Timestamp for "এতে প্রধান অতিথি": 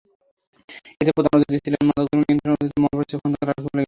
1.01-1.59